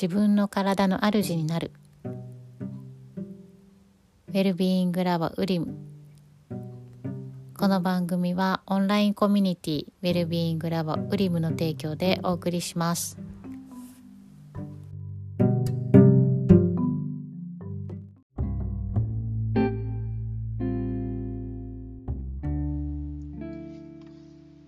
[0.00, 1.72] 自分の体の主になる。
[4.28, 5.76] ウェルビーイングラボウリム。
[7.54, 13.18] この番組はオンラインコミュニティウェルビーイングラボウリムの提供でお送りします。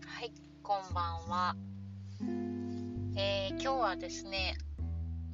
[0.04, 0.30] はい
[0.62, 1.56] こんばんは。
[3.16, 4.58] えー、今日はですね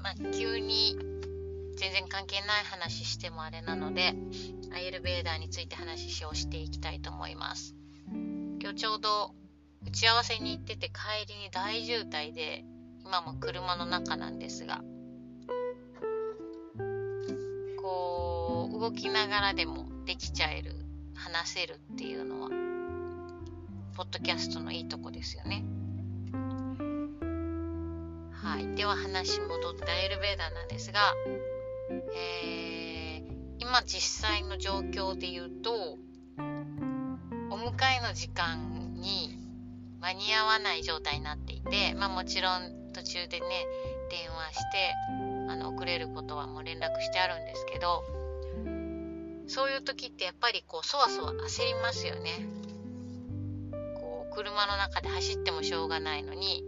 [0.02, 0.96] まあ急に
[1.76, 4.14] 全然関係ない話してもあれなので
[4.72, 7.74] アイルベーダーについて話をしていきたいと思います。
[8.60, 9.32] 今日ちょうど
[9.86, 12.64] 打ち合わせに行ってて帰りに大渋滞で
[13.04, 14.82] 今も車の中なんですが
[17.80, 20.72] こう動きながらでもできちゃえる
[21.14, 22.50] 話せるっていうのは
[23.96, 25.64] ポッドキャストのいいとこですよね。
[28.42, 28.74] はい。
[28.76, 31.00] では話戻ってアイルベーダーなんですが
[32.14, 33.22] えー、
[33.58, 35.98] 今実際の状況で言うと
[37.50, 39.38] お迎えの時間に
[40.00, 43.46] 間に合わない状態になっていて、まあ、もちろん途中でね
[44.10, 44.94] 電話して
[45.50, 48.04] あの遅れることはもう連絡してあるんですけど
[49.48, 52.46] そういう時ってやっぱりこうそわそわ焦りますよね。
[53.98, 56.62] こう車の中で走ってもしょうがないのに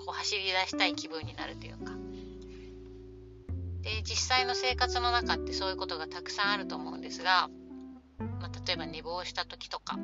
[0.00, 1.92] こう走り出したい気分になるというか。
[3.82, 7.48] で実際の生活の中ってそういうことがたくさんあると思うんですが、
[8.18, 9.98] まあ、例えば寝坊した時とか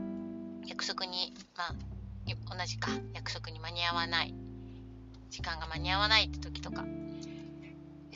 [0.67, 4.35] 約束に、まあ、同じか約束に間に合わない
[5.29, 6.85] 時間が間に合わないって時とか。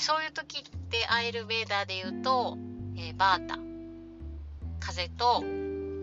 [0.00, 2.56] そういう時ってアイルベーダーで言うと、
[2.96, 3.58] えー、バータ
[4.80, 5.44] 風と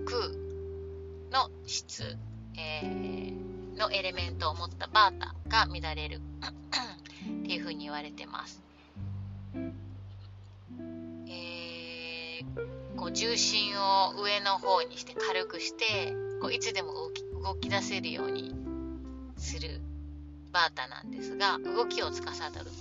[0.06, 0.28] 空
[1.32, 2.04] の質、
[2.56, 3.27] えー、
[3.78, 6.20] のエレメントを持ったバータが乱れる。
[7.28, 8.62] っていうふうに言われてます。
[11.28, 18.54] えー、こう重心を上の方にして軽くしてこういつでも動き動き出せるように
[19.38, 19.82] する
[20.52, 22.72] バータなんですが動きを司るので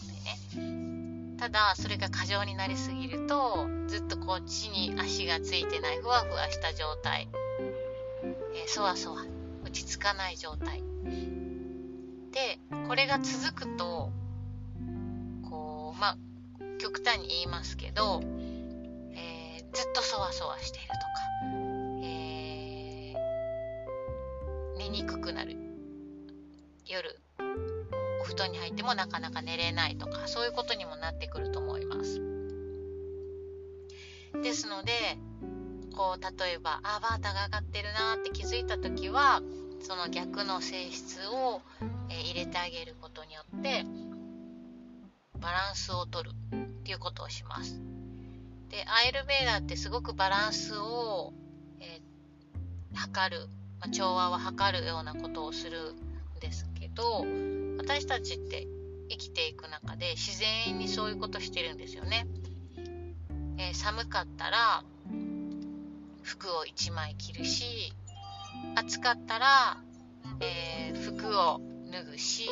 [0.65, 1.37] ね。
[1.39, 7.29] ただそれが過剰になりすぎるとずっとこっちに足がついてないふわふわした状態、
[8.55, 9.23] えー、そわそわ
[9.77, 10.83] 落ち着かない状態。
[12.33, 14.11] でこれが続くと
[15.43, 16.17] こうまあ
[16.79, 18.23] 極端に言いますけど、
[19.13, 20.99] えー、ずっとそわそわしているとか、
[22.05, 25.57] えー、寝にくくなる。
[26.87, 27.21] 夜
[28.23, 32.23] お布団に入ってもなかなか寝れないとかそういうことにもなってくると思います。
[34.43, 34.93] ですので
[35.95, 39.43] こう例えばあバータが上がってるなって気づいた時は
[39.87, 41.63] その逆の性質を、
[42.11, 43.85] えー、入れてあげることによって
[45.41, 47.81] バランスをとるっていうことをします。
[48.69, 51.33] で、アイルベーダーってすごくバランスを、
[51.79, 53.47] えー、測る、
[53.79, 57.25] まあ、調和を測るようなことをするんですけど、
[57.79, 58.67] 私たちって
[59.09, 62.27] 生きていく中で自然にそういうことしてるんですよね。
[63.59, 64.83] えー、寒かったら
[66.25, 67.93] 服を1枚着るし、
[68.77, 69.79] 暑かったら、
[70.41, 72.49] えー、服を脱ぐし、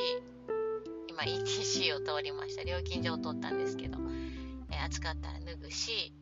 [1.08, 2.64] 今 ETC を通りました。
[2.64, 3.98] 料金所を通ったんですけど、
[4.84, 6.12] 暑かったら脱ぐし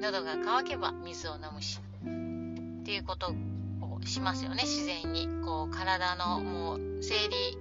[0.00, 1.80] 喉が渇けば水を飲むし。
[1.80, 3.32] っていうこと
[3.82, 4.62] をしますよね。
[4.62, 5.28] 自然に。
[5.44, 7.58] こう体のもう生理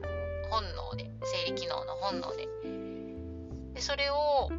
[0.49, 1.11] 本能で
[1.45, 2.47] 生理機能の本能で。
[3.73, 4.49] でそれを、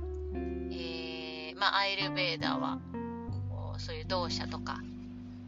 [0.70, 2.78] えー、まあ、アイルベーダーは
[3.78, 4.80] そういう動作とか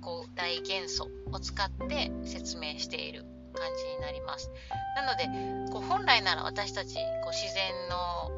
[0.02, 3.24] こう大元素を使って説明している
[3.54, 4.50] 感じになります。
[4.96, 8.32] なのでこう本来なら私たちこう自然の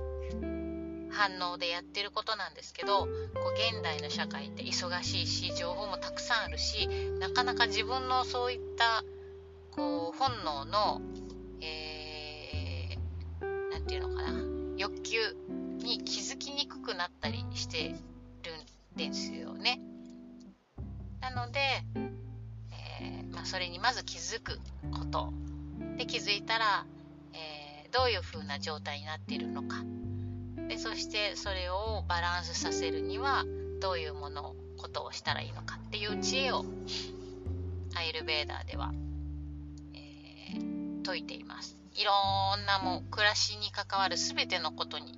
[1.10, 6.88] 反応でやってることなんですけどこう現代の社会って忙しいし情報もたくさんあるし
[7.20, 9.04] なかなか自分のそういった
[9.70, 11.00] こう本能の
[11.60, 14.40] 何、えー、て言うのかな
[14.76, 15.18] 欲求
[15.78, 17.94] に気づきにくくなったりしてる
[18.94, 19.43] んですよ。
[23.54, 24.58] それにまず気づく
[24.90, 25.32] こと。
[25.96, 26.84] で気づいたら、
[27.34, 29.76] えー、どういう風な状態になっているのか。
[30.66, 33.44] でそしてそれをバランスさせるには
[33.80, 36.64] どういうものことをしたらいいのかっていう知恵を
[37.94, 38.92] アイルベーダーでは、
[39.94, 41.78] えー、説いています。
[41.94, 42.10] いろ
[42.60, 45.16] んなも暮らしに関わる全てのことに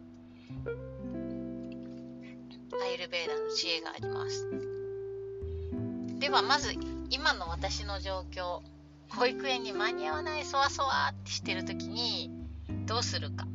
[2.82, 4.46] アイルベーダーの知恵があります。
[6.18, 6.74] ではまず
[7.10, 8.60] 今の私の状況
[9.08, 12.30] 保育園に間に合わないそわそわってしてる時に
[12.86, 13.46] どうするか。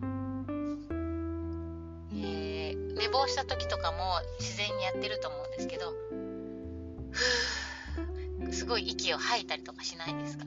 [3.12, 3.98] 亡した時とかも
[4.40, 5.94] 自然にやってると思うんですけど
[8.52, 10.46] すごい息を吐いたりとかしないですか。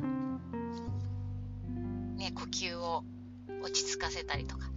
[2.17, 3.05] ね呼吸を
[3.62, 4.71] 落ち着かせたりとか。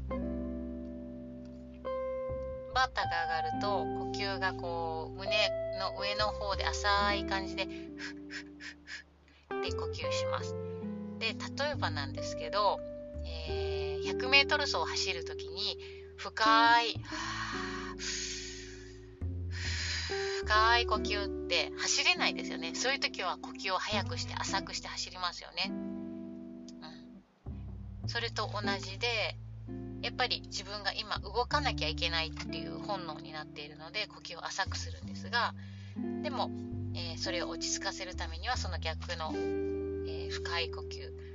[2.74, 8.17] バータが上がると呼吸がこう胸の上の方で浅い感じでフッフッフッフッ
[9.56, 10.56] って呼吸します。
[11.20, 11.34] で
[11.64, 12.80] 例えばなんですけど、
[13.26, 15.78] えー、100m 走を走る時に
[16.18, 17.00] 深い
[20.46, 22.76] 深い呼吸って走れないですよね。
[22.76, 25.72] そういう時は呼吸を速くして浅くして走りますよね、
[28.04, 29.36] うん、それと同じで
[30.02, 35.54] やっぱり自分が今動かなきゃいけないっていう本能になっているので呼吸を浅くするんですが
[36.22, 36.50] でも、
[36.94, 41.28] えー、それを落ち着かせるためにはその逆の、えー、深い呼吸。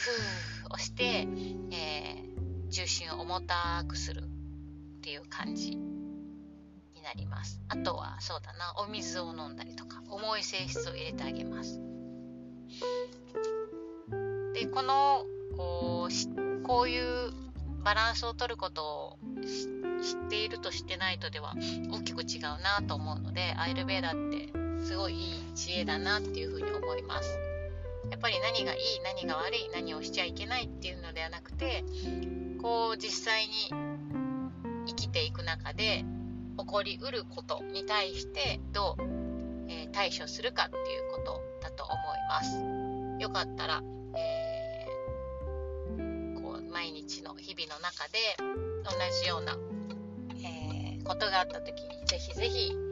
[0.00, 1.28] ふーをして、
[1.72, 7.60] えー、重心を重たくするっていう感じになります。
[7.68, 11.80] あとはそうだなお水を飲んだりとか重い性質を入れてあげます。
[14.54, 15.24] でこの
[15.56, 17.32] こうこういう
[17.82, 19.18] バランスを取ることを
[20.02, 21.54] 知っているとしてないとでは
[21.90, 27.38] 大きく違うなと思うのでアイルベーダってすごいいい知恵だなっていうふうに思います。
[28.10, 31.84] やっぱり何がいい何が悪い何をしちゃいけないっていうのではなくて
[32.60, 33.70] こう実際に
[34.86, 36.04] 生きていく中で
[36.58, 39.02] 起こりうることに対してどう、
[39.68, 41.96] えー、対処するかっていうことだと思い
[42.28, 43.22] ます。
[43.22, 43.82] よかったら、
[44.16, 48.18] えー、こう毎日の日々の中で
[48.84, 48.90] 同
[49.22, 49.56] じような
[50.42, 52.89] えことがあった時にぜひぜひ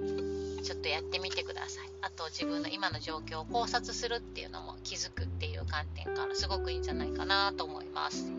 [0.62, 1.88] ちょっとやってみてください。
[2.02, 8.30] あと自分の今の状況を考察するっていうのも気づくっていう観点からすごくいいんじゃないかなと思います、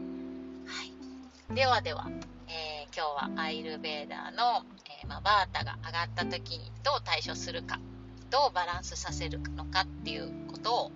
[0.66, 0.84] は
[1.52, 2.08] い、ではでは、
[2.48, 7.80] えー、今日はアイルベーダーの、えー、まあ、バータが上がった時にどう対処するか
[8.30, 10.92] どうバランスさせるのかっていうことを、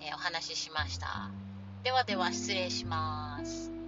[0.00, 1.30] えー、お話ししました。
[1.82, 3.83] ではでは失礼します。